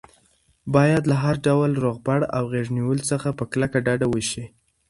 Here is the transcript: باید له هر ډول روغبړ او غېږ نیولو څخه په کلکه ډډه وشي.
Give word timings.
باید 0.75 1.03
له 1.11 1.15
هر 1.23 1.35
ډول 1.47 1.71
روغبړ 1.85 2.19
او 2.37 2.43
غېږ 2.51 2.67
نیولو 2.77 3.03
څخه 3.11 3.27
په 3.37 3.43
کلکه 3.51 3.77
ډډه 3.85 4.07
وشي. 4.09 4.45